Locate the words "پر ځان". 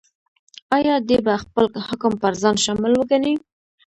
2.21-2.55